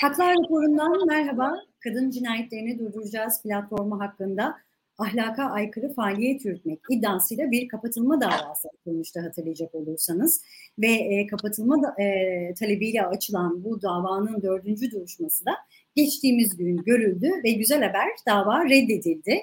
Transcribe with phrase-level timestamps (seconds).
[0.00, 1.54] Haklar raporundan merhaba.
[1.80, 4.56] Kadın cinayetlerini durduracağız platformu hakkında
[4.98, 10.44] ahlaka aykırı faaliyet yürütmek iddiasıyla bir kapatılma davası açılmıştı hatırlayacak olursanız.
[10.78, 15.52] Ve e, kapatılma da, e, talebiyle açılan bu davanın dördüncü duruşması da
[15.96, 19.38] geçtiğimiz gün görüldü ve güzel haber dava reddedildi.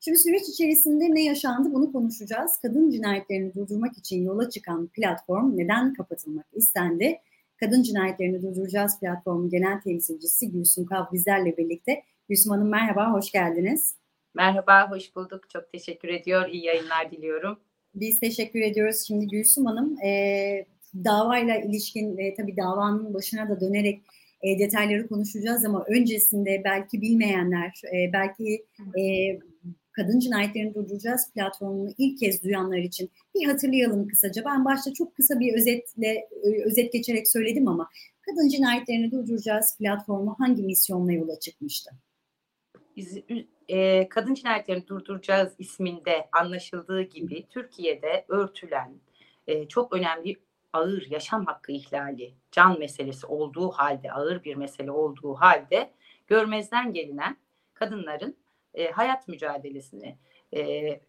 [0.00, 2.58] Şimdi süreç içerisinde ne yaşandı bunu konuşacağız.
[2.62, 7.20] Kadın cinayetlerini durdurmak için yola çıkan platform neden kapatılmak istendi?
[7.60, 12.02] Kadın Cinayetlerini Durduracağız platformu genel temsilcisi Gülsüm Kav bizlerle birlikte.
[12.28, 13.96] Gülsüm Hanım merhaba, hoş geldiniz.
[14.34, 15.50] Merhaba, hoş bulduk.
[15.50, 16.48] Çok teşekkür ediyor.
[16.48, 17.58] İyi yayınlar diliyorum.
[17.94, 19.04] Biz teşekkür ediyoruz.
[19.06, 24.02] Şimdi Gülsüm Hanım e, davayla ilişkin ve tabii davanın başına da dönerek
[24.42, 28.66] e, detayları konuşacağız ama öncesinde belki bilmeyenler, e, belki
[28.98, 29.02] e,
[30.00, 34.44] Kadın Cinayetlerini Durduracağız platformunu ilk kez duyanlar için bir hatırlayalım kısaca.
[34.44, 37.88] Ben başta çok kısa bir özetle e, özet geçerek söyledim ama
[38.20, 41.90] Kadın Cinayetlerini Durduracağız platformu hangi misyonla yola çıkmıştı?
[42.96, 43.18] Biz,
[43.68, 48.92] e, Kadın Cinayetlerini Durduracağız isminde anlaşıldığı gibi Türkiye'de örtülen
[49.46, 50.36] e, çok önemli
[50.72, 55.90] ağır yaşam hakkı ihlali, can meselesi olduğu halde, ağır bir mesele olduğu halde
[56.26, 57.36] görmezden gelinen
[57.74, 58.36] kadınların
[58.74, 60.18] e, hayat mücadelesini
[60.56, 61.00] e,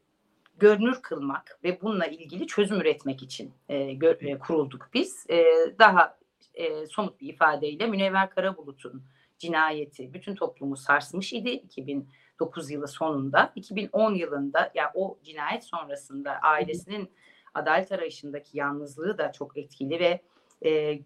[0.57, 5.25] görünür kılmak ve bununla ilgili çözüm üretmek için e, gö, e, kurulduk biz.
[5.29, 5.45] E,
[5.79, 6.17] daha
[6.53, 9.03] e, somut bir ifadeyle Münevver Karabulut'un
[9.37, 13.51] cinayeti bütün toplumu sarsmış idi 2009 yılı sonunda.
[13.55, 17.11] 2010 yılında ya yani o cinayet sonrasında ailesinin
[17.53, 20.21] adalet arayışındaki yalnızlığı da çok etkili ve
[20.65, 20.99] e,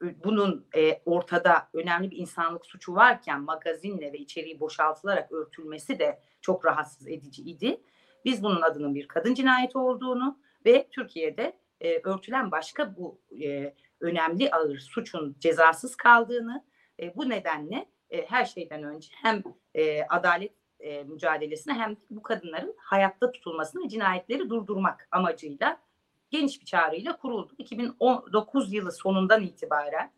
[0.00, 6.64] bunun e, ortada önemli bir insanlık suçu varken magazinle ve içeriği boşaltılarak örtülmesi de çok
[6.64, 7.80] rahatsız edici idi.
[8.24, 14.50] Biz bunun adının bir kadın cinayeti olduğunu ve Türkiye'de e, örtülen başka bu e, önemli
[14.50, 16.64] ağır suçun cezasız kaldığını
[17.00, 19.42] e, bu nedenle e, her şeyden önce hem
[19.74, 25.85] e, adalet e, mücadelesine hem de bu kadınların hayatta tutulmasını cinayetleri durdurmak amacıyla
[26.30, 27.52] geniş bir çağrıyla kuruldu.
[27.58, 30.12] 2019 yılı sonundan itibaren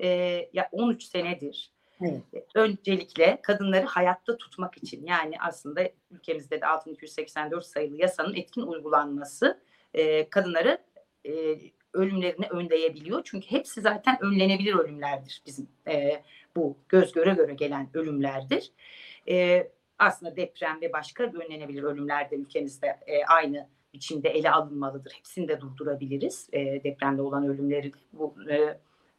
[0.00, 0.08] e,
[0.52, 1.70] ya 13 senedir
[2.00, 2.22] evet.
[2.34, 9.60] E, öncelikle kadınları hayatta tutmak için yani aslında ülkemizde de 6284 sayılı yasanın etkin uygulanması
[9.94, 10.78] e, kadınları
[11.26, 11.32] e,
[11.92, 13.22] ölümlerini önleyebiliyor.
[13.24, 16.22] Çünkü hepsi zaten önlenebilir ölümlerdir bizim e,
[16.56, 18.72] bu göz göre göre gelen ölümlerdir.
[19.28, 25.12] E, aslında deprem ve başka önlenebilir ölümler de ülkemizde e, aynı biçimde ele alınmalıdır.
[25.12, 27.92] Hepsini de durdurabiliriz e, depremde olan ölümleri.
[28.12, 28.78] Bu e,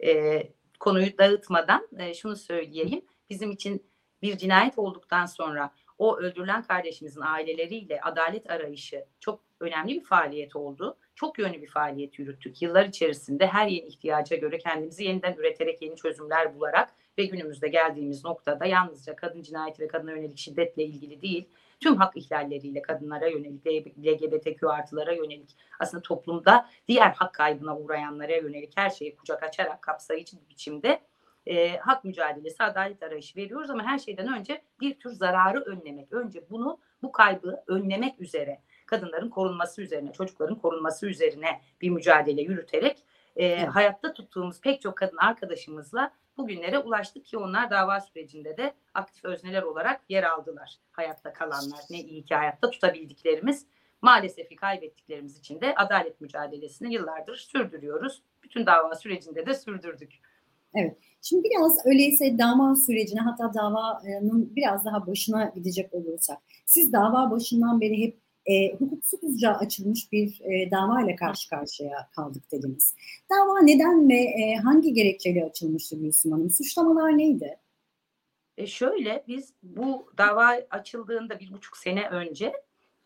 [0.10, 0.44] e,
[0.80, 3.06] konuyu dağıtmadan e, şunu söyleyeyim.
[3.30, 3.84] Bizim için
[4.22, 10.98] bir cinayet olduktan sonra o öldürülen kardeşimizin aileleriyle adalet arayışı çok önemli bir faaliyet oldu.
[11.16, 12.62] Çok yönlü bir faaliyet yürüttük.
[12.62, 18.26] Yıllar içerisinde her yeni ihtiyaca göre kendimizi yeniden üreterek yeni çözümler bularak ve günümüzde geldiğimiz
[18.26, 21.50] noktada yalnızca kadın cinayeti ve kadına yönelik şiddetle ilgili değil,
[21.80, 28.78] tüm hak ihlalleriyle kadınlara yönelik, LGBTQ artılara yönelik aslında toplumda diğer hak kaybına uğrayanlara yönelik
[28.78, 31.02] her şeyi kucak açarak kapsayıcı bir biçimde
[31.46, 36.14] e, hak mücadelesi, adalet arayışı veriyoruz ama her şeyden önce bir tür zararı önlemek.
[36.14, 42.98] Önce bunu, bu kaybı önlemek üzere, kadınların korunması üzerine, çocukların korunması üzerine bir mücadele yürüterek
[43.36, 49.26] e, hayatta tuttuğumuz pek çok kadın arkadaşımızla bugünlere ulaştık ki onlar dava sürecinde de aktif
[49.26, 50.78] özneler olarak yer aldılar.
[50.92, 53.66] Hayatta kalanlar ne iyi ki hayatta tutabildiklerimiz
[54.02, 58.24] maalesef ki kaybettiklerimiz için de adalet mücadelesini yıllardır sürdürüyoruz.
[58.44, 60.14] Bütün dava sürecinde de sürdürdük.
[60.74, 60.98] Evet.
[61.22, 66.38] Şimdi biraz öyleyse dava sürecine hatta davanın biraz daha başına gidecek olursak.
[66.66, 72.52] Siz dava başından beri hep e, hukuksuzca açılmış bir e, dava ile karşı karşıya kaldık
[72.52, 72.96] dediniz.
[73.30, 76.50] Dava neden ve e, hangi gerekçeyle açılmıştı Gülsüm Hanım?
[76.50, 77.60] Suçlamalar neydi?
[78.58, 82.54] E şöyle biz bu dava açıldığında bir buçuk sene önce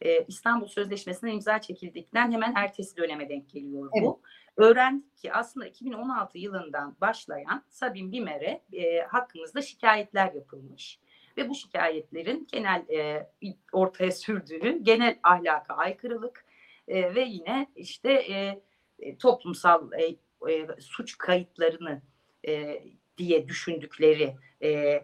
[0.01, 4.07] e, İstanbul Sözleşmesi'ne imza çekildikten hemen ertesi döneme denk geliyor evet.
[4.07, 4.21] bu.
[4.57, 11.00] Öğrendik ki aslında 2016 yılından başlayan Sabin Bimer'e e, hakkımızda şikayetler yapılmış
[11.39, 13.30] ve bu şikayetlerin genel e,
[13.74, 16.45] ortaya sürdüğü genel ahlaka aykırılık
[16.88, 18.62] e, ve yine işte e,
[19.00, 20.06] e toplumsal e,
[20.53, 22.01] e, suç kayıtlarını
[22.47, 22.83] e,
[23.18, 25.01] diye düşündükleri e,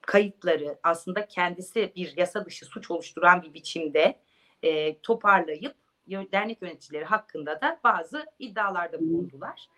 [0.00, 4.20] kayıtları aslında kendisi bir yasa dışı suç oluşturan bir biçimde
[4.62, 5.74] e, toparlayıp
[6.08, 9.68] dernek yöneticileri hakkında da bazı iddialarda bulundular.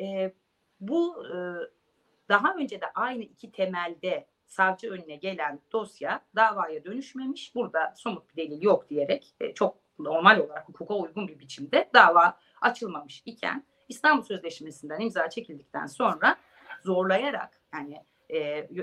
[0.00, 0.32] E,
[0.80, 1.34] bu e,
[2.28, 7.54] daha önce de aynı iki temelde savcı önüne gelen dosya davaya dönüşmemiş.
[7.54, 12.38] Burada somut bir delil yok diyerek e, çok normal olarak hukuka uygun bir biçimde dava
[12.60, 16.36] açılmamış iken İstanbul Sözleşmesi'nden imza çekildikten sonra
[16.84, 18.38] zorlayarak yani e,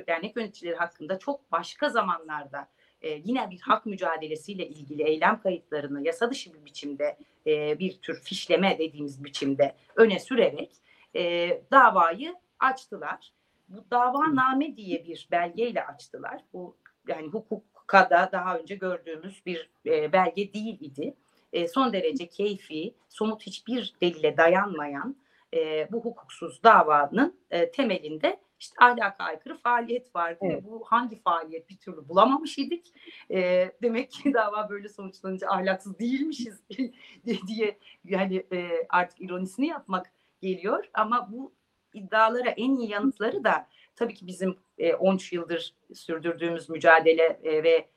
[0.07, 2.67] dernek yöneticileri hakkında çok başka zamanlarda
[3.01, 7.17] e, yine bir hak mücadelesiyle ilgili eylem kayıtlarını yasa dışı bir biçimde
[7.47, 10.71] e, bir tür fişleme dediğimiz biçimde öne sürerek
[11.15, 13.33] e, davayı açtılar.
[13.69, 16.41] Bu davaname diye bir belgeyle açtılar.
[16.53, 16.77] Bu
[17.07, 21.15] yani hukukada daha önce gördüğümüz bir e, belge değil idi.
[21.53, 25.15] E, son derece keyfi, somut hiçbir delile dayanmayan
[25.53, 30.63] e, bu hukuksuz davanın e, temelinde işte ahlaka aykırı faaliyet vardı evet.
[30.63, 32.93] ve bu hangi faaliyet bir türlü bulamamış idik.
[33.31, 36.63] E, demek ki dava böyle sonuçlanınca ahlaksız değilmişiz
[37.47, 40.11] diye yani e, artık ironisini yapmak
[40.41, 40.89] geliyor.
[40.93, 41.53] Ama bu
[41.93, 47.89] iddialara en iyi yanıtları da tabii ki bizim e, 13 yıldır sürdürdüğümüz mücadele e, ve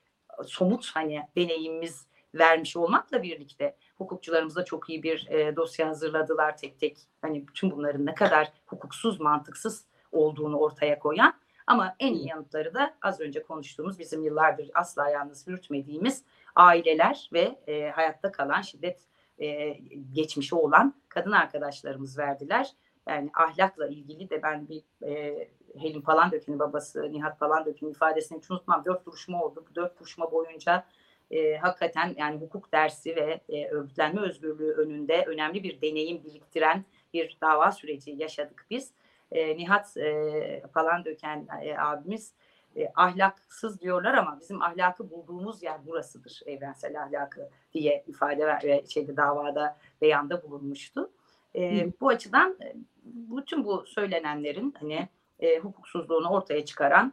[0.47, 6.81] somut hani deneyimimiz vermiş olmakla birlikte hukukçularımız da çok iyi bir e, dosya hazırladılar tek
[6.81, 6.99] tek.
[7.23, 11.35] Hani bütün bunların ne kadar hukuksuz, mantıksız olduğunu ortaya koyan
[11.67, 16.25] ama en iyi yanıtları da az önce konuştuğumuz bizim yıllardır asla yalnız yürütmediğimiz
[16.55, 19.01] aileler ve e, hayatta kalan şiddet
[19.39, 19.79] e,
[20.13, 22.73] geçmişi olan kadın arkadaşlarımız verdiler.
[23.09, 28.85] Yani ahlakla ilgili de ben bir e, Helin Palandöken'in babası Nihat Palandöken'in ifadesini hiç unutmam.
[28.85, 29.65] Dört duruşma oldu.
[29.71, 30.87] Bu dört duruşma boyunca
[31.31, 36.85] e, hakikaten yani hukuk dersi ve e, örgütlenme özgürlüğü önünde önemli bir deneyim biriktiren
[37.15, 38.93] bir dava süreci yaşadık biz.
[39.33, 42.35] E, Nihat e, falan döken e, abimiz
[42.77, 49.17] e, ahlaksız diyorlar ama bizim ahlakı bulduğumuz yer burasıdır evrensel ahlakı diye ifade ve şeyde
[49.17, 51.11] davada beyanda bulunmuştu.
[51.57, 55.09] E, bu açıdan e, bütün bu söylenenlerin hani
[55.41, 57.13] e, hukuksuzluğunu ortaya çıkaran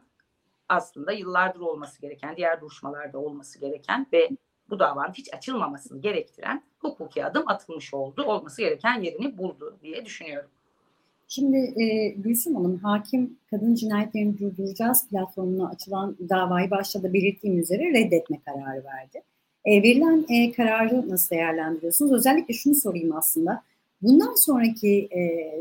[0.70, 4.30] aslında yıllardır olması gereken, diğer duruşmalarda olması gereken ve
[4.70, 8.24] bu davanın hiç açılmamasını gerektiren hukuki adım atılmış oldu.
[8.24, 10.50] Olması gereken yerini buldu diye düşünüyorum.
[11.28, 17.94] Şimdi e, Gülsüm Hanım, hakim kadın cinayetlerini durduracağız platformuna açılan davayı başta da belirttiğim üzere
[17.94, 19.24] reddetme kararı verdi.
[19.66, 22.12] E, verilen e, kararı nasıl değerlendiriyorsunuz?
[22.12, 23.64] Özellikle şunu sorayım aslında.
[24.02, 25.20] Bundan sonraki e,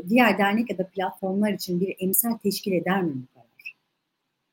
[0.09, 3.75] diğer dernek ya da platformlar için bir emsal teşkil eder mi bu karar?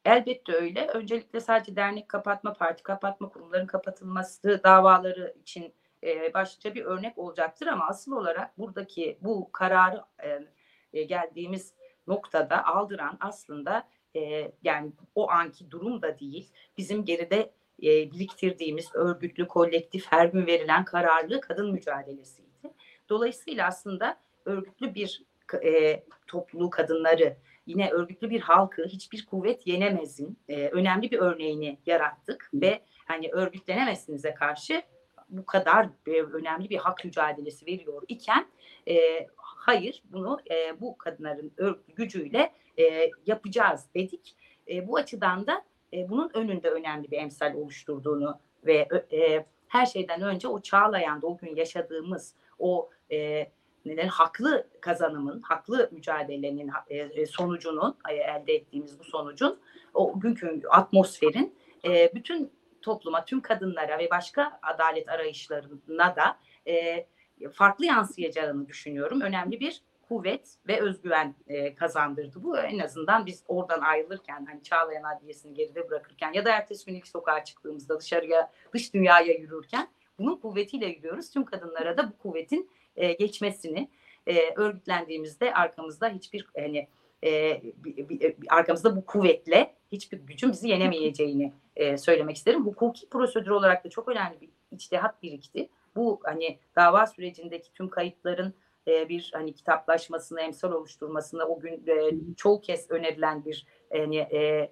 [0.04, 0.86] Elbette öyle.
[0.86, 5.72] Öncelikle sadece dernek kapatma, parti kapatma, kurumların kapatılması davaları için
[6.04, 10.40] e, başlıca bir örnek olacaktır ama asıl olarak buradaki bu kararı e,
[10.92, 11.72] e, geldiğimiz
[12.06, 17.50] noktada aldıran aslında e, yani o anki durum da değil bizim geride
[17.82, 22.45] e, biriktirdiğimiz örgütlü kolektif her gün verilen kararlı kadın mücadelesiydi.
[23.08, 25.22] Dolayısıyla aslında örgütlü bir
[25.64, 27.36] e, topluluğu kadınları
[27.66, 34.34] yine örgütlü bir halkı hiçbir kuvvet yenemezin e, önemli bir örneğini yarattık ve hani örgütlenemezsinize
[34.34, 34.82] karşı
[35.28, 38.46] bu kadar e, önemli bir hak mücadelesi veriyor iken
[38.88, 41.52] e, hayır bunu e, bu kadınların
[41.96, 44.36] gücüyle e, yapacağız dedik.
[44.68, 50.22] E, bu açıdan da e, bunun önünde önemli bir emsal oluşturduğunu ve e, her şeyden
[50.22, 53.46] önce o Çağlayan'da o gün yaşadığımız o e,
[53.84, 59.60] neden haklı kazanımın, haklı mücadelenin e, e, sonucunun elde ettiğimiz bu sonucun
[59.94, 61.54] o günkü atmosferin
[61.84, 67.06] e, bütün topluma, tüm kadınlara ve başka adalet arayışlarına da e,
[67.52, 69.20] farklı yansıyacağını düşünüyorum.
[69.20, 72.42] Önemli bir kuvvet ve özgüven e, kazandırdı.
[72.42, 76.94] Bu en azından biz oradan ayrılırken hani Çağlayan Adliyesi'ni geride bırakırken ya da ertesi gün
[76.94, 79.88] ilk sokağa çıktığımızda dışarıya dış dünyaya yürürken
[80.18, 81.30] bunun kuvvetiyle yürüyoruz.
[81.30, 83.88] Tüm kadınlara da bu kuvvetin e, geçmesini
[84.26, 86.88] e, örgütlendiğimizde arkamızda hiçbir hani
[87.24, 87.62] e,
[88.48, 92.66] arkamızda bu kuvvetle hiçbir gücün bizi yenemeyeceğini e, söylemek isterim.
[92.66, 98.54] Hukuki prosedür olarak da çok önemli bir içtihat birikti bu hani dava sürecindeki tüm kayıtların
[98.88, 104.70] e, bir hani kitaplaşmasını, emsal oluşturmasını o gün e, çoğu kez önerilen bir hani e,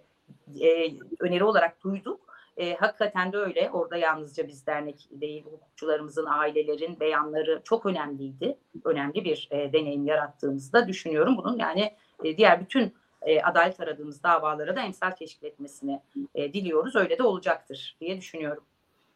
[0.61, 2.24] e, öneri olarak duyduk.
[2.57, 3.71] E, hakikaten de öyle.
[3.71, 8.59] Orada yalnızca biz dernek değil, hukukçularımızın, ailelerin beyanları çok önemliydi.
[8.85, 11.37] Önemli bir e, deneyim yarattığımızda düşünüyorum.
[11.37, 11.93] Bunun yani
[12.25, 16.01] e, diğer bütün e, adalet aradığımız davalara da emsal teşkil etmesini
[16.35, 16.97] e, diliyoruz.
[16.97, 18.65] Öyle de olacaktır diye düşünüyorum.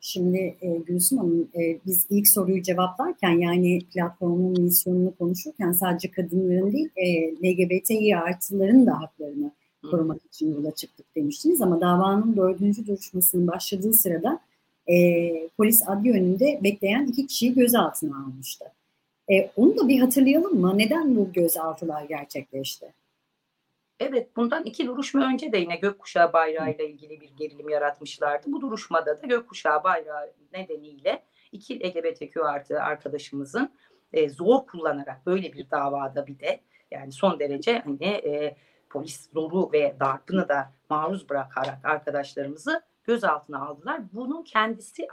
[0.01, 6.73] Şimdi e, Gülsüm Hanım e, biz ilk soruyu cevaplarken yani platformun misyonunu konuşurken sadece kadınların
[6.73, 13.47] değil e, LGBTİ artıların da haklarını korumak için yola çıktık demiştiniz ama davanın dördüncü duruşmasının
[13.47, 14.41] başladığı sırada
[14.87, 14.95] e,
[15.49, 18.65] polis adli önünde bekleyen iki kişiyi gözaltına almıştı.
[19.31, 20.79] E, onu da bir hatırlayalım mı?
[20.79, 22.93] Neden bu gözaltılar gerçekleşti?
[24.01, 28.53] Evet bundan iki duruşma önce de yine gökkuşağı bayrağı ile ilgili bir gerilim yaratmışlardı.
[28.53, 33.71] Bu duruşmada da gökkuşağı bayrağı nedeniyle iki LGBTQ artı arkadaşımızın
[34.13, 38.57] e, zor kullanarak böyle bir davada bir de yani son derece hani e,
[38.91, 44.01] polis zoru ve darpını da maruz bırakarak arkadaşlarımızı gözaltına aldılar.
[44.13, 45.09] Bunun kendisi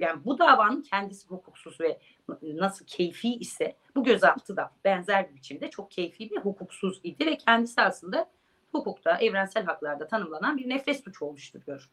[0.00, 2.00] yani bu davanın kendisi hukuksuz ve
[2.42, 7.36] nasıl keyfi ise bu gözaltı da benzer bir biçimde çok keyfi ve hukuksuz idi ve
[7.36, 8.30] kendisi aslında
[8.72, 11.90] hukukta, evrensel haklarda tanımlanan bir nefret suçu oluşturuyor.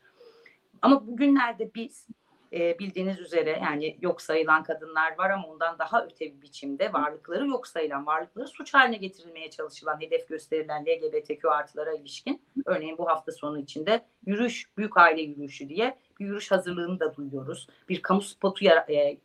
[0.81, 2.07] Ama bugünlerde biz
[2.55, 7.47] e, bildiğiniz üzere yani yok sayılan kadınlar var ama ondan daha öte bir biçimde varlıkları
[7.47, 13.31] yok sayılan varlıkları suç haline getirilmeye çalışılan hedef gösterilen LGBTQ artılara ilişkin örneğin bu hafta
[13.31, 17.67] sonu içinde yürüyüş büyük aile yürüyüşü diye bir yürüyüş hazırlığını da duyuyoruz.
[17.89, 19.17] Bir kamu spotu e,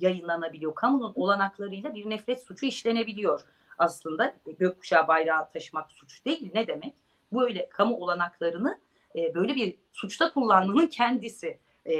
[0.00, 0.74] yayınlanabiliyor.
[0.74, 3.40] Kamunun olanaklarıyla bir nefret suçu işlenebiliyor.
[3.78, 6.50] Aslında gökkuşağı bayrağı taşımak suç değil.
[6.54, 6.94] Ne demek?
[7.32, 8.80] Böyle kamu olanaklarını
[9.16, 11.94] e, böyle bir suçta kullanmanın kendisi e,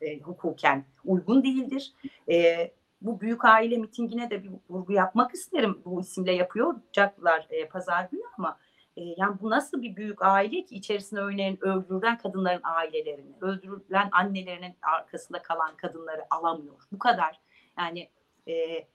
[0.00, 1.92] e, hukuken uygun değildir.
[2.30, 2.70] E,
[3.02, 5.82] bu büyük aile mitingine de bir vurgu yapmak isterim.
[5.84, 8.58] Bu isimle yapıyoracaklar e, pazar günü ama
[8.96, 14.76] e, yani bu nasıl bir büyük aile ki içerisinde örneğin öldürülen kadınların ailelerini, öldürülen annelerinin
[14.82, 16.76] arkasında kalan kadınları alamıyor.
[16.92, 17.40] Bu kadar.
[17.78, 18.08] Yani
[18.48, 18.86] e,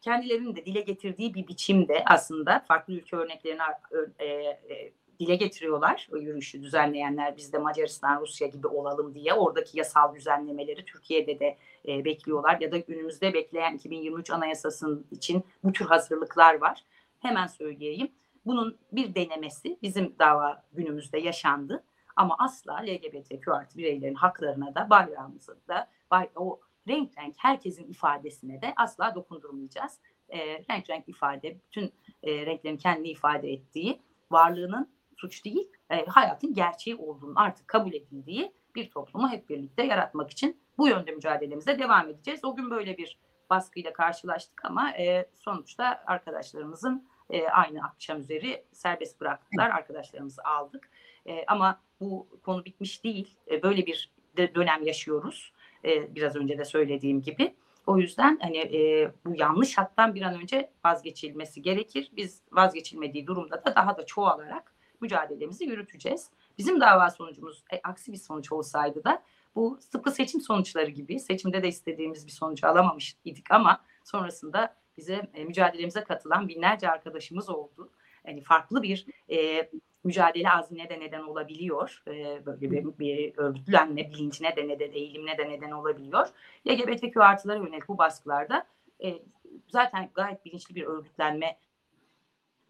[0.00, 3.62] kendilerinin de dile getirdiği bir biçimde aslında farklı ülke örneklerini
[4.18, 9.78] e, e, dile getiriyorlar o yürüyüşü düzenleyenler biz de Macaristan, Rusya gibi olalım diye oradaki
[9.78, 11.58] yasal düzenlemeleri Türkiye'de de
[11.88, 16.84] e, bekliyorlar ya da günümüzde bekleyen 2023 Anayasası'nın için bu tür hazırlıklar var.
[17.18, 18.12] Hemen söyleyeyim.
[18.46, 21.84] Bunun bir denemesi bizim dava günümüzde yaşandı
[22.16, 25.88] ama asla LGBTQ artı bireylerin haklarına da bayrağımıza da
[26.36, 29.98] o renk renk herkesin ifadesine de asla dokundurmayacağız.
[30.28, 30.38] E,
[30.70, 34.00] renk renk ifade, bütün e, renklerin kendini ifade ettiği
[34.30, 34.88] varlığının
[35.20, 40.60] suç değil, e, hayatın gerçeği olduğunu artık kabul edildiği bir toplumu hep birlikte yaratmak için
[40.78, 42.44] bu yönde mücadelemize devam edeceğiz.
[42.44, 43.18] O gün böyle bir
[43.50, 49.70] baskıyla karşılaştık ama e, sonuçta arkadaşlarımızın e, aynı akşam üzeri serbest bıraktılar.
[49.70, 50.90] Arkadaşlarımızı aldık.
[51.26, 53.36] E, ama bu konu bitmiş değil.
[53.50, 55.52] E, böyle bir de dönem yaşıyoruz.
[55.84, 57.54] E, biraz önce de söylediğim gibi.
[57.86, 62.10] O yüzden hani e, bu yanlış hattan bir an önce vazgeçilmesi gerekir.
[62.16, 66.30] Biz vazgeçilmediği durumda da daha da çoğalarak mücadelemizi yürüteceğiz.
[66.58, 69.22] Bizim dava sonucumuz e, aksi bir sonuç olsaydı da
[69.54, 75.30] bu tıpkı seçim sonuçları gibi seçimde de istediğimiz bir sonucu alamamış idik ama sonrasında bize
[75.34, 77.90] e, mücadelemize katılan binlerce arkadaşımız oldu.
[78.26, 79.70] Yani farklı bir e,
[80.04, 82.02] mücadele azmine de neden olabiliyor.
[82.08, 86.28] E, böyle bir, bir örgütlenme bilincine de neden, eğilimine de neden olabiliyor.
[86.68, 88.66] LGBTQ artılara yönelik bu baskılarda
[89.04, 89.22] e,
[89.68, 91.58] zaten gayet bilinçli bir örgütlenme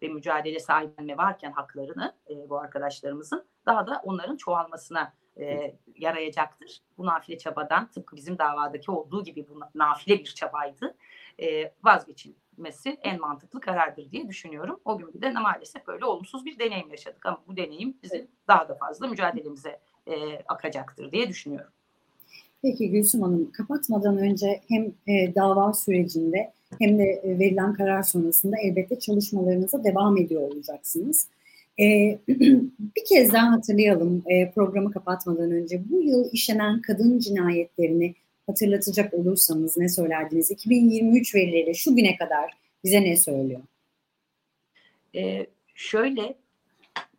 [0.01, 6.81] ve mücadele sahiplenme varken haklarını e, bu arkadaşlarımızın daha da onların çoğalmasına e, yarayacaktır.
[6.97, 10.97] Bu nafile çabadan tıpkı bizim davadaki olduğu gibi bu nafile bir çabaydı.
[11.41, 14.79] E, vazgeçilmesi en mantıklı karardır diye düşünüyorum.
[14.85, 18.75] O gün de maalesef böyle olumsuz bir deneyim yaşadık ama bu deneyim bizi daha da
[18.75, 21.71] fazla mücadelemize e, akacaktır diye düşünüyorum.
[22.61, 28.55] Peki Gülsüm Hanım kapatmadan önce hem e, dava sürecinde hem de e, verilen karar sonrasında
[28.63, 31.27] elbette çalışmalarınıza devam ediyor olacaksınız.
[31.79, 31.83] E,
[32.27, 35.81] bir kez daha hatırlayalım e, programı kapatmadan önce.
[35.89, 38.15] Bu yıl işlenen kadın cinayetlerini
[38.47, 40.51] hatırlatacak olursanız ne söylerdiniz?
[40.51, 42.51] 2023 verileri şu güne kadar
[42.83, 43.61] bize ne söylüyor?
[45.15, 46.35] Ee, şöyle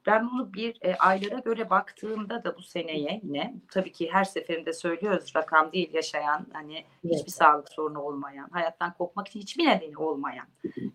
[0.06, 4.72] ben bunu bir e, aylara göre baktığımda da bu seneye yine tabii ki her seferinde
[4.72, 7.14] söylüyoruz rakam değil yaşayan hani evet.
[7.14, 10.46] hiçbir sağlık sorunu olmayan hayattan kopmak için hiçbir nedeni olmayan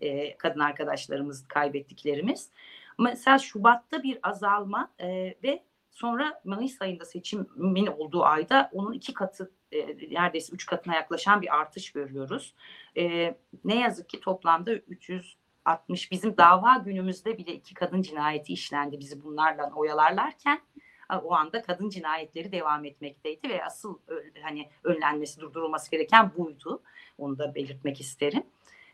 [0.02, 2.52] e, kadın arkadaşlarımız kaybettiklerimiz.
[3.00, 9.52] Mesela Şubat'ta bir azalma e, ve sonra Mayıs ayında seçimin olduğu ayda onun iki katı
[9.72, 12.56] e, neredeyse üç katına yaklaşan bir artış görüyoruz.
[12.98, 15.38] E, ne yazık ki toplamda 300
[15.68, 20.62] 60 bizim dava günümüzde bile iki kadın cinayeti işlendi bizi bunlarla oyalarlarken
[21.24, 24.00] o anda kadın cinayetleri devam etmekteydi ve asıl
[24.42, 26.82] hani önlenmesi durdurulması gereken buydu.
[27.18, 28.44] Onu da belirtmek isterim.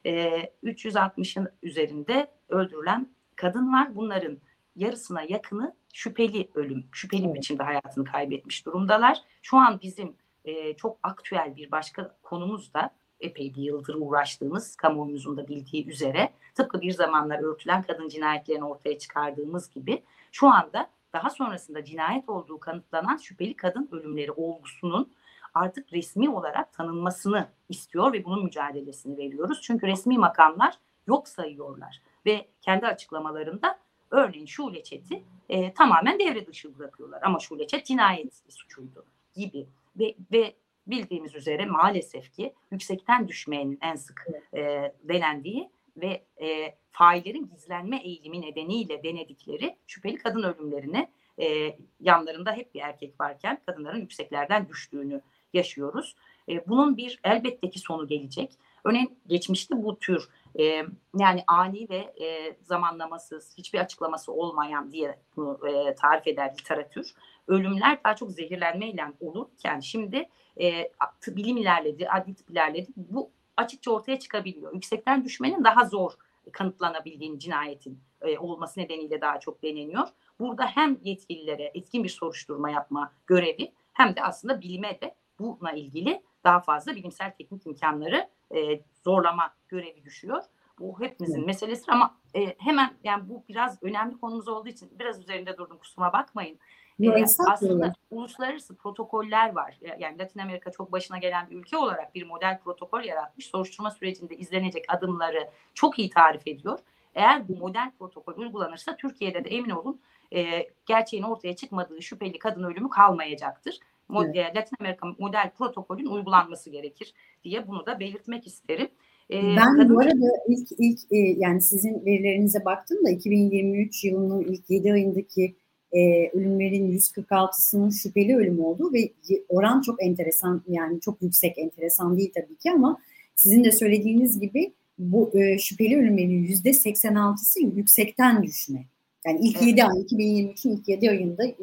[0.06, 3.96] E, 360'ın üzerinde öldürülen kadın var.
[3.96, 4.38] Bunların
[4.76, 7.36] yarısına yakını şüpheli ölüm, şüpheli evet.
[7.36, 9.18] biçimde hayatını kaybetmiş durumdalar.
[9.42, 10.16] Şu an bizim
[10.46, 12.92] e, çok aktüel bir başka konumuz da
[13.24, 19.00] epey bir yıldır uğraştığımız kamuoyumuzun da bildiği üzere tıpkı bir zamanlar örtülen kadın cinayetlerini ortaya
[19.00, 25.14] çıkardığımız gibi şu anda daha sonrasında cinayet olduğu kanıtlanan şüpheli kadın ölümleri olgusunun
[25.54, 29.62] artık resmi olarak tanınmasını istiyor ve bunun mücadelesini veriyoruz.
[29.62, 30.78] Çünkü resmi makamlar
[31.08, 33.80] yok sayıyorlar ve kendi açıklamalarında
[34.12, 40.16] örneğin Şule Çet'i e, tamamen devre dışı bırakıyorlar ama Şule Çet cinayet suçuydu gibi ve,
[40.32, 40.56] ve
[40.88, 48.42] bildiğimiz üzere maalesef ki yüksekten düşmeyenin en sık e, denendiği ve e, faillerin gizlenme eğilimi
[48.42, 51.10] nedeniyle denedikleri şüpheli kadın ölümlerini
[51.40, 55.22] e, yanlarında hep bir erkek varken kadınların yükseklerden düştüğünü
[55.54, 56.16] yaşıyoruz.
[56.50, 58.52] E, bunun bir elbette ki sonu gelecek.
[58.84, 60.86] Örneğin geçmişte bu tür e,
[61.20, 67.14] yani ani ve e, zamanlamasız hiçbir açıklaması olmayan diye bunu e, tarif eder literatür.
[67.48, 70.30] Ölümler daha çok zehirlenmeyle olurken şimdi
[70.62, 70.92] e,
[71.28, 72.88] bilim ilerledi, adli tıp ilerledi.
[72.96, 74.74] Bu açıkça ortaya çıkabiliyor.
[74.74, 76.12] Yüksekten düşmenin daha zor
[76.52, 80.08] kanıtlanabildiğini cinayetin e, olması nedeniyle daha çok deneniyor.
[80.40, 86.22] Burada hem yetkililere etkin bir soruşturma yapma görevi hem de aslında bilime de bununla ilgili
[86.44, 90.44] daha fazla bilimsel teknik imkanları e, zorlama görevi düşüyor.
[90.80, 95.58] Bu hepimizin meselesi ama e, hemen yani bu biraz önemli konumuz olduğu için biraz üzerinde
[95.58, 96.60] durdum kusuma bakmayın.
[97.04, 99.80] E, aslında uluslararası protokoller var.
[100.00, 103.48] Yani Latin Amerika çok başına gelen bir ülke olarak bir model protokol yaratmış.
[103.48, 106.80] Soruşturma sürecinde izlenecek adımları çok iyi tarif ediyor.
[107.16, 110.02] Eğer bu model protokol uygulanırsa Türkiye'de de emin olun
[110.34, 113.80] e, gerçeğin ortaya çıkmadığı şüpheli kadın ölümü kalmayacaktır.
[114.12, 114.56] Evet.
[114.56, 118.88] Latin Amerika model protokolün uygulanması gerekir diye bunu da belirtmek isterim.
[119.32, 119.96] Ee, ben kadın...
[119.96, 125.56] bu arada ilk ilk e, yani sizin verilerinize baktım da 2023 yılının ilk 7 ayındaki
[125.92, 129.12] e, ölümlerin 146'sının şüpheli ölüm olduğu ve
[129.50, 133.00] oran çok enteresan yani çok yüksek enteresan değil tabii ki ama
[133.36, 138.86] sizin de söylediğiniz gibi bu e, şüpheli ölümlerin yüzde 86'sı yüksekten düşme.
[139.26, 139.68] Yani ilk evet.
[139.68, 141.54] 7 ay 2023'ün ilk 7 ayında e,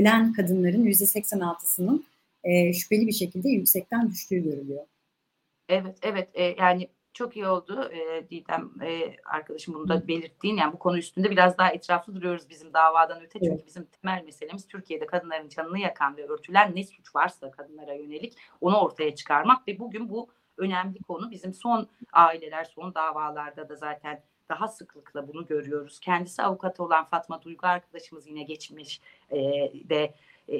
[0.00, 2.04] ölen kadınların yüzde 86'sının
[2.44, 4.86] e, şüpheli bir şekilde yüksekten düştüğü görülüyor.
[5.68, 6.28] Evet, evet.
[6.34, 10.56] E, yani çok iyi oldu e, Didem e, arkadaşım bunu da belirttiğin.
[10.56, 13.38] Yani bu konu üstünde biraz daha etraflı duruyoruz bizim davadan öte.
[13.38, 13.66] Çünkü evet.
[13.66, 18.76] bizim temel meselemiz Türkiye'de kadınların canını yakan ve örtülen ne suç varsa kadınlara yönelik onu
[18.76, 19.68] ortaya çıkarmak.
[19.68, 21.30] Ve bugün bu önemli konu.
[21.30, 26.00] Bizim son aileler, son davalarda da zaten daha sıklıkla bunu görüyoruz.
[26.00, 29.38] Kendisi avukat olan Fatma Duygu arkadaşımız yine geçmiş e,
[29.90, 30.14] ve
[30.48, 30.56] e,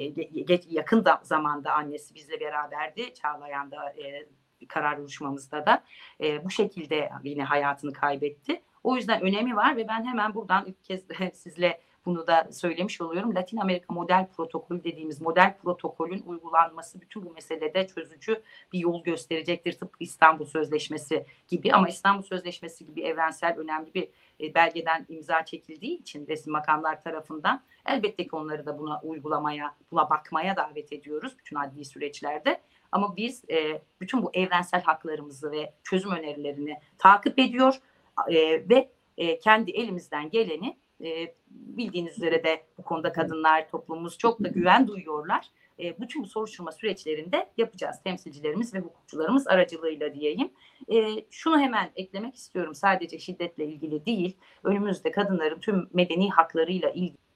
[0.69, 3.13] yakın da zamanda annesi bizle beraberdi.
[3.13, 4.25] Çağlayan da e,
[4.67, 5.83] karar oluşmamızda da
[6.21, 8.61] e, bu şekilde yine hayatını kaybetti.
[8.83, 13.35] O yüzden önemi var ve ben hemen buradan ilk kez sizle bunu da söylemiş oluyorum.
[13.35, 18.41] Latin Amerika model protokolü dediğimiz model protokolün uygulanması bütün bu meselede çözücü
[18.73, 19.73] bir yol gösterecektir.
[19.73, 24.07] Tıpkı İstanbul Sözleşmesi gibi ama İstanbul Sözleşmesi gibi evrensel önemli bir
[24.41, 30.09] e, belgeden imza çekildiği için resim makamlar tarafından elbette ki onları da buna uygulamaya, buna
[30.09, 32.61] bakmaya davet ediyoruz bütün adli süreçlerde.
[32.91, 37.81] Ama biz e, bütün bu evrensel haklarımızı ve çözüm önerilerini takip ediyor
[38.29, 44.43] e, ve e, kendi elimizden geleni e, bildiğiniz üzere de bu konuda kadınlar toplumumuz çok
[44.43, 45.47] da güven duyuyorlar.
[45.79, 50.51] E, bütün bu soruşturma süreçlerinde yapacağız temsilcilerimiz ve hukukçularımız aracılığıyla diyeyim.
[50.91, 57.29] E, şunu hemen eklemek istiyorum sadece şiddetle ilgili değil önümüzde kadınların tüm medeni haklarıyla ilgili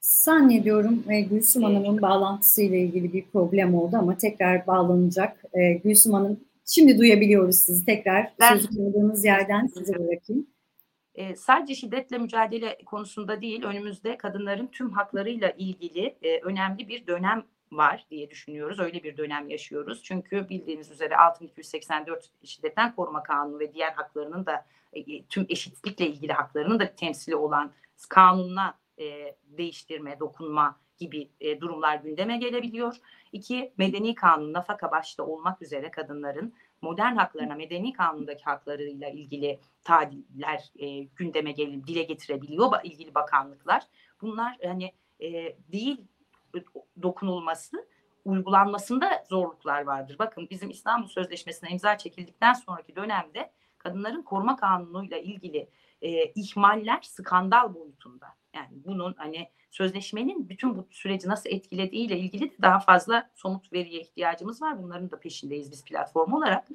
[0.00, 5.44] Zannediyorum e, Gülsüm Hanım'ın bağlantısıyla ilgili bir problem oldu ama tekrar bağlanacak.
[5.54, 8.32] E, Gülsüm Hanım şimdi duyabiliyoruz sizi tekrar.
[8.40, 10.46] Ben, Sözü yerden sizi bırakayım
[11.14, 17.44] e, sadece şiddetle mücadele konusunda değil önümüzde kadınların tüm haklarıyla ilgili e, önemli bir dönem
[17.72, 18.80] var diye düşünüyoruz.
[18.80, 20.02] Öyle bir dönem yaşıyoruz.
[20.02, 26.32] Çünkü bildiğiniz üzere 6284 şiddetten koruma kanunu ve diğer haklarının da e, tüm eşitlikle ilgili
[26.32, 27.72] haklarının da temsili olan
[28.08, 32.96] kanunla e, değiştirme, dokunma gibi e, durumlar gündeme gelebiliyor.
[33.32, 40.72] İki, medeni kanun nafaka başta olmak üzere kadınların modern haklarına, medeni kanundaki haklarıyla ilgili tadiller
[40.78, 43.82] e, gündeme gelip dile getirebiliyor ilgili bakanlıklar.
[44.20, 46.00] Bunlar hani e, değil
[47.02, 47.86] dokunulması
[48.24, 50.16] uygulanmasında zorluklar vardır.
[50.18, 55.68] Bakın bizim İstanbul Sözleşmesi'ne imza çekildikten sonraki dönemde kadınların koruma kanunuyla ilgili
[56.02, 58.26] e, ihmaller skandal boyutunda.
[58.54, 64.00] Yani bunun hani sözleşmenin bütün bu süreci nasıl etkilediğiyle ilgili de daha fazla somut veriye
[64.00, 64.82] ihtiyacımız var.
[64.82, 66.68] Bunların da peşindeyiz biz platform olarak.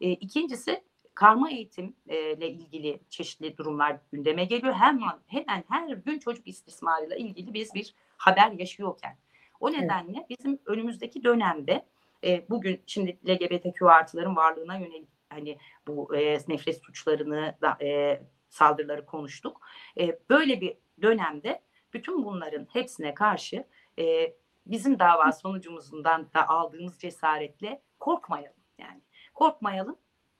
[0.00, 0.82] E, ikincisi
[1.14, 4.74] karma eğitimle ilgili çeşitli durumlar gündeme geliyor.
[4.74, 9.16] Hemen hemen her gün çocuk istismarıyla ilgili biz bir haber yaşıyorken.
[9.60, 10.30] O nedenle evet.
[10.30, 11.84] bizim önümüzdeki dönemde
[12.24, 18.22] e, bugün şimdi LGBTQ artıların varlığına yönelik hani bu e, nefret suçlarını da e,
[18.54, 19.60] saldırıları konuştuk.
[20.00, 21.62] E, böyle bir dönemde
[21.92, 23.64] bütün bunların hepsine karşı
[23.98, 24.34] e,
[24.66, 28.60] bizim dava sonucumuzdan da aldığımız cesaretle korkmayalım.
[28.78, 29.00] Yani
[29.34, 29.96] korkmayalım,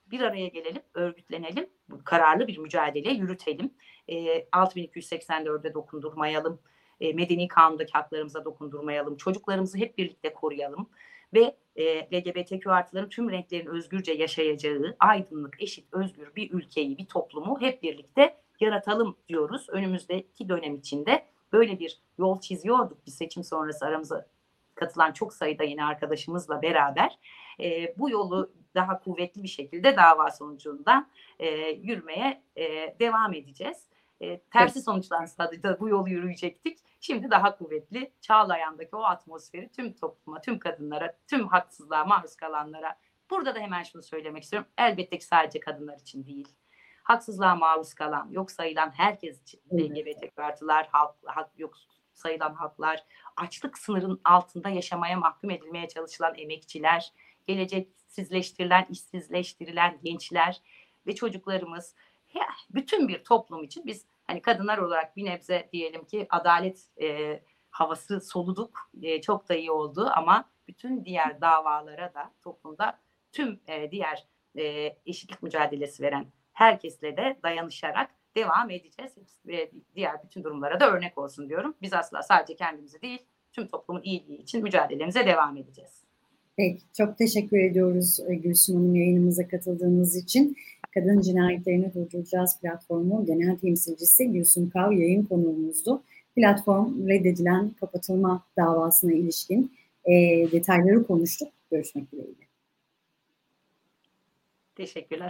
[0.07, 1.69] bir araya gelelim, örgütlenelim,
[2.05, 3.73] kararlı bir mücadele yürütelim.
[4.07, 6.59] E, 6284'e dokundurmayalım,
[6.99, 10.89] e, medeni kanundaki haklarımıza dokundurmayalım, çocuklarımızı hep birlikte koruyalım
[11.35, 17.61] ve e, LGBTQ artıların tüm renklerin özgürce yaşayacağı aydınlık, eşit, özgür bir ülkeyi, bir toplumu
[17.61, 19.67] hep birlikte yaratalım diyoruz.
[19.69, 24.25] Önümüzdeki dönem içinde böyle bir yol çiziyorduk bir seçim sonrası aramıza
[24.75, 27.19] katılan çok sayıda yeni arkadaşımızla beraber
[27.59, 33.77] e, bu yolu daha kuvvetli bir şekilde dava sonucunda e, yürümeye e, devam edeceğiz.
[34.21, 36.79] E, tersi sonuçlansa da bu yolu yürüyecektik.
[36.99, 42.97] Şimdi daha kuvvetli Çağlayan'daki o atmosferi tüm topluma, tüm kadınlara, tüm haksızlığa maruz kalanlara.
[43.29, 44.69] Burada da hemen şunu söylemek istiyorum.
[44.77, 46.47] Elbette ki sadece kadınlar için değil.
[47.03, 51.73] Haksızlığa maruz kalan, yok sayılan herkes için LGBT artılar, halk, halk, yok
[52.13, 53.03] sayılan halklar,
[53.37, 57.13] açlık sınırın altında yaşamaya mahkum edilmeye çalışılan emekçiler,
[57.47, 60.61] geleceksizleştirilen, işsizleştirilen gençler
[61.07, 61.95] ve çocuklarımız
[62.69, 68.21] bütün bir toplum için biz hani kadınlar olarak bir nebze diyelim ki adalet e, havası
[68.21, 68.89] soluduk.
[69.01, 72.99] E, çok da iyi oldu ama bütün diğer davalara da toplumda
[73.31, 79.13] tüm e, diğer e, eşitlik mücadelesi veren herkesle de dayanışarak devam edeceğiz.
[79.45, 81.75] Ve diğer bütün durumlara da örnek olsun diyorum.
[81.81, 83.19] Biz asla sadece kendimizi değil,
[83.53, 86.05] tüm toplumun iyiliği için mücadelemize devam edeceğiz.
[86.57, 90.55] Peki, çok teşekkür ediyoruz e, Gülsüm Hanım yayınımıza katıldığınız için.
[90.95, 96.03] Kadın Cinayetlerini Durduracağız platformu genel temsilcisi Gülsüm Kav yayın konuğumuzdu.
[96.35, 99.71] Platform reddedilen kapatılma davasına ilişkin
[100.05, 100.11] e,
[100.51, 101.47] detayları konuştuk.
[101.71, 102.45] Görüşmek dileğiyle.
[104.75, 105.23] Teşekkürler.